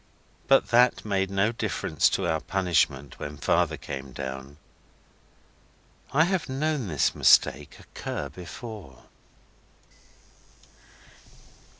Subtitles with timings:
[0.47, 4.57] But that made no difference to our punishment when Father came down.
[6.11, 9.03] I have known this mistake occur before.